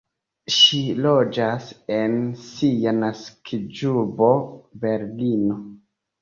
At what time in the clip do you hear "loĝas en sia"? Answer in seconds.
1.05-2.95